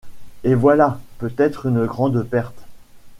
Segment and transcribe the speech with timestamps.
[0.43, 2.57] Et voilà peut-être une grande perte